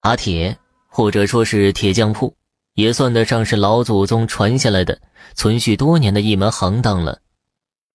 [0.00, 2.34] 打铁，或者说是铁匠铺，
[2.74, 5.00] 也算得上是老祖宗传下来的、
[5.34, 7.20] 存续多年的一门行当了。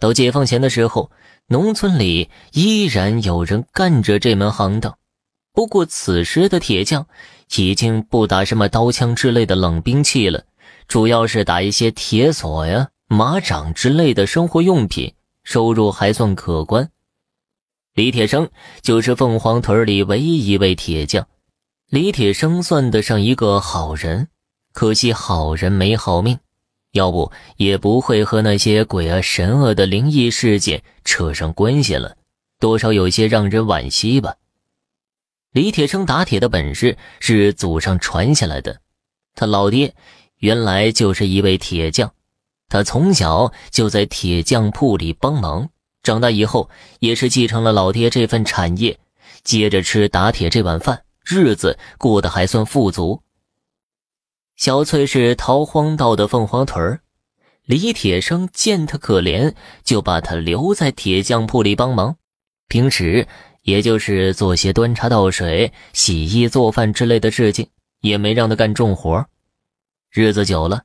[0.00, 1.10] 到解放前的时候，
[1.46, 4.98] 农村里依然有人干着这门行当。
[5.52, 7.06] 不过此时的铁匠
[7.56, 10.42] 已经不打什么刀枪之类的冷兵器了，
[10.88, 15.14] 主要是打一些铁锁呀、马掌之类的生活用品，
[15.44, 16.90] 收入还算可观。
[17.94, 18.50] 李铁生
[18.82, 21.24] 就是凤凰屯里唯一一位铁匠。
[21.94, 24.26] 李铁生算得上一个好人，
[24.72, 26.40] 可惜好人没好命，
[26.90, 32.16] 要不也不会和那些鬼啊神啊的灵异事件扯上关系了，
[32.58, 34.34] 多少有些让人惋惜吧。
[35.52, 38.80] 李铁生打铁的本事是祖上传下来的，
[39.36, 39.94] 他老爹
[40.38, 42.12] 原来就是一位铁匠，
[42.68, 45.68] 他从小就在铁匠铺里帮忙，
[46.02, 46.68] 长大以后
[46.98, 48.98] 也是继承了老爹这份产业，
[49.44, 53.22] 接着吃打铁这碗饭，日子过得还算富足。
[54.56, 57.00] 小翠是逃荒到的凤凰屯
[57.64, 62.16] 李铁生见他可怜，就把他留在铁匠铺里帮忙，
[62.68, 63.26] 平时。
[63.64, 67.70] 也就是做些端茶倒水、洗衣做饭之类的事情，
[68.02, 69.24] 也没让他干重活。
[70.10, 70.84] 日子久了，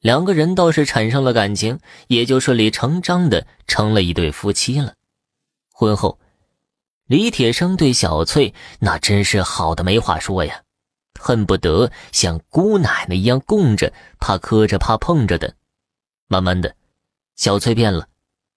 [0.00, 4.96] 两个人倒是产生了感情，也就顺理成章的成了一对夫妻了。
[5.72, 6.19] 婚后，
[7.10, 10.62] 李铁生对小翠那真是好的没话说呀，
[11.20, 15.56] 恨不得像姑奶奶一样供着，怕磕着怕碰着的。
[16.28, 16.76] 慢慢的，
[17.34, 18.06] 小翠变了，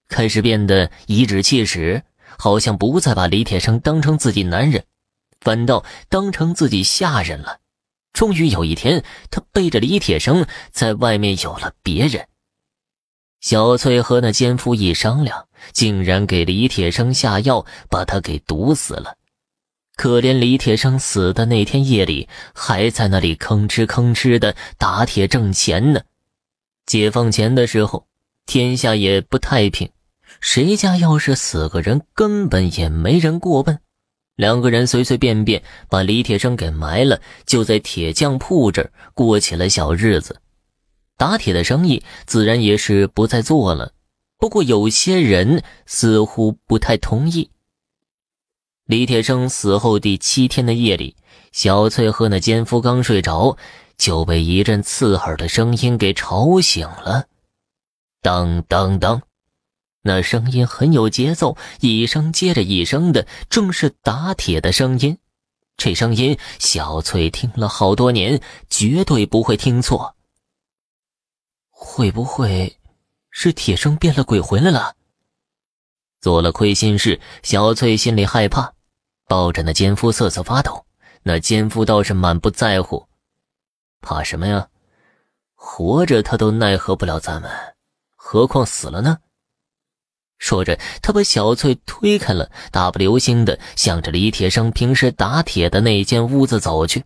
[0.06, 2.04] 开始变得颐指气使。
[2.38, 4.84] 好像不再把李铁生当成自己男人，
[5.40, 7.58] 反倒当成自己下人了。
[8.12, 9.02] 终于有一天，
[9.32, 12.28] 他背着李铁生在外面有了别人。
[13.44, 19.18] 小翠和那奸夫一商量，竟然给李铁生下药，把他给毒死了。
[19.96, 26.00] 可怜李铁生死的那天夜里，还在那里吭哧吭哧的打铁挣钱呢。
[26.86, 28.06] 解放前的时候，
[28.46, 29.90] 天下也不太平。
[30.40, 33.78] 谁家要是死个人，根本也没人过问。
[34.36, 40.40] 两个人随随便便把李铁生给埋了，就在铁匠铺这儿过起了小日子。
[41.16, 43.92] 打铁的生意自然也是不再做了。
[44.38, 47.50] 不过有些人似乎不太同意。
[48.86, 51.16] 李铁生死后第七天的夜里，
[51.52, 53.56] 小翠和那奸夫刚睡着，
[53.96, 57.24] 就被一阵刺耳的声音给吵醒了。
[58.20, 59.22] 当当当。
[60.02, 65.16] 那声音很有节奏，一声接着一声的，正是打铁的声音。
[65.78, 70.13] 这声音，小翠听了好多年，绝对不会听错。
[71.76, 72.78] 会不会
[73.30, 74.94] 是铁生变了鬼回来了？
[76.20, 78.72] 做了亏心事，小翠心里害怕，
[79.26, 80.86] 抱着那奸夫瑟瑟发抖。
[81.24, 83.08] 那奸夫倒是满不在乎，
[84.00, 84.68] 怕什么呀？
[85.54, 87.50] 活着他都奈何不了咱们，
[88.14, 89.18] 何况死了呢？
[90.38, 97.04] 说着，他把小翠推开了，大步流星的向着李铁生平时打铁的那间屋子走去。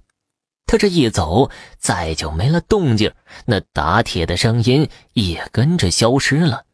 [0.68, 3.10] 他这一走，再就没了动静，
[3.46, 6.64] 那打铁的声音也跟着消失了。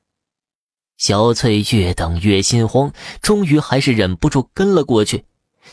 [0.98, 5.24] 小翠越等越心慌，终于还是忍不住跟了过去。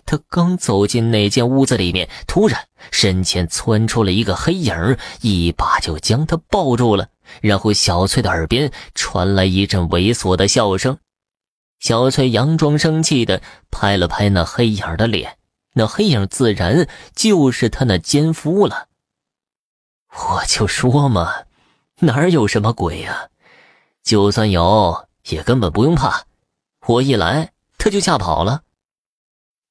[0.05, 7.09] 他刚走进那间屋子里面，突然身前窜出了一个黑影，一把就将他抱住了。
[7.41, 10.99] 然后小翠的耳边传来一阵猥琐的笑声，
[11.79, 15.37] 小翠佯装生气的拍了拍那黑影的脸，
[15.73, 18.87] 那黑影自然就是他那奸夫了。
[20.09, 21.31] 我就说嘛，
[21.99, 23.29] 哪有什么鬼呀？
[24.03, 26.25] 就算有，也根本不用怕，
[26.87, 28.63] 我一来他就吓跑了。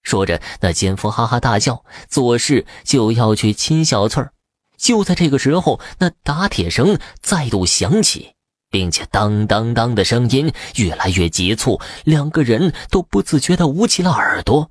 [0.03, 4.33] 说着，那奸夫哈哈大笑，做事就要去亲小翠儿。
[4.79, 8.35] 就在这个时候，那打铁声再度响起，
[8.71, 14.71] 并且当当当的声音越来越急促，两个人都不自觉地捂起了耳朵。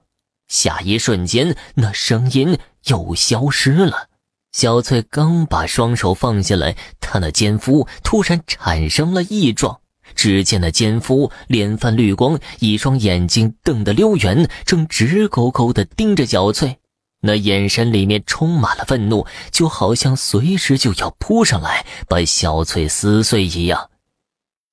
[0.50, 2.58] 下一瞬间，那声音
[2.88, 4.10] 又消失了。
[4.52, 9.80] 小翠刚把双手放下来，她那奸夫突然产生了异状。
[10.16, 16.80] 只见那奸夫脸泛绿光，一双眼睛瞪得溜圆，正直勾勾地盯着小翠。
[17.22, 23.92] 那眼神里面充满了愤怒，就好像随时就要扑上来把小翠撕碎一样。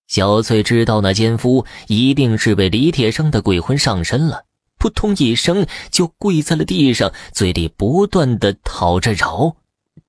[0.09, 4.46] 小翠知道那奸夫一定是被李铁生的鬼魂上身了，
[4.87, 9.57] 扑通一声就跪在了地上，嘴里不断的讨着饶：“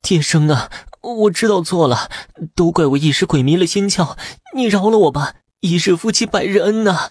[0.04, 0.70] 天生啊，
[1.02, 2.12] 我知道错了，
[2.54, 4.16] 都怪我一时鬼迷了心窍，
[4.56, 7.10] 你饶了我吧，一世夫妻百日恩呐。”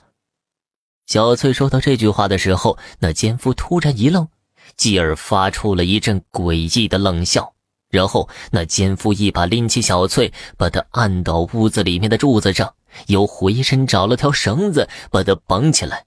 [1.07, 4.29] 小翠说到这句话的时候，那奸夫突然一愣。
[4.77, 7.55] 继而发出了一阵诡异的冷笑。
[7.91, 12.75] 然后那奸夫一把拎起小翠，把她按到屋子里面的柱子上，
[13.09, 16.05] 又回身找了条绳子把她绑起来。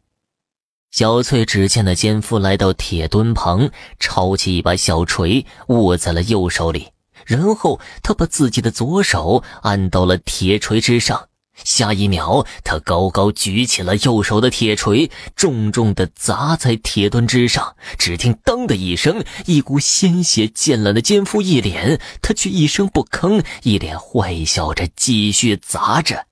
[0.92, 3.70] 小翠只见那奸夫来到铁墩旁，
[4.00, 6.90] 抄起一把小锤，握在了右手里。
[7.26, 11.28] 然后他把自己的左手按到了铁锤之上，
[11.64, 17.76] 下一秒，他高高举起了右手的铁锤，重重地砸在铁墩之上。
[17.98, 26.29] 只听“当”的一声，一股鲜血溅了那奸夫一脸，他却一声不吭，一脸坏笑着继续砸着。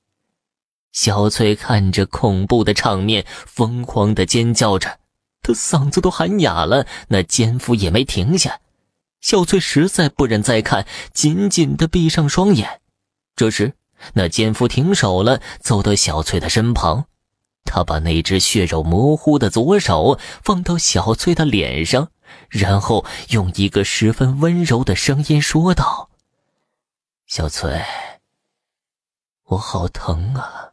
[0.97, 4.97] 小翠看着恐怖的场面，疯狂的尖叫着，
[5.43, 6.87] 她嗓子都喊哑了。
[7.09, 8.61] 那奸夫也没停下。
[9.21, 12.81] 小翠实在不忍再看，紧紧的闭上双眼。
[13.35, 13.75] 这时，
[14.15, 17.05] 那奸夫停手了，走到小翠的身旁，
[17.63, 22.09] 他把那只血肉模糊的左手放到小翠的脸上，
[22.49, 26.09] 然后用一个十分温柔的声音说道
[27.27, 27.85] ：“小翠，
[29.49, 30.71] 我好疼啊。”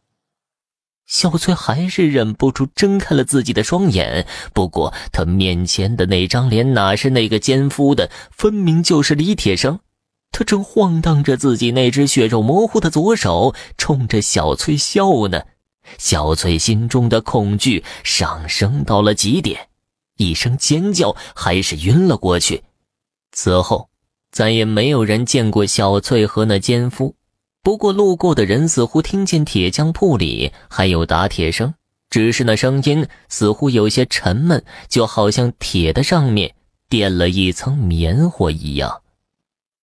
[1.07, 9.79] 小翠还是忍不住睁开了自己的双眼，不过她面前的那张脸哪是那个奸夫的，分明就是李铁生。
[10.31, 15.43] 他正晃荡着自己那只血肉模糊的左手，冲着小翠笑呢。
[15.97, 19.69] 小翠心中的恐惧上升到了极点，
[20.17, 22.63] 一声尖叫，还是晕了过去。
[23.31, 23.89] 此后，
[24.31, 27.15] 再也没有人见过小翠和那奸夫。
[27.65, 31.73] 不过，路过的人似乎听见铁匠铺里还有打铁声，
[32.11, 36.53] 只是那声音似乎有些沉闷，就好像铁的上面
[36.89, 39.01] 垫了一层棉花一样。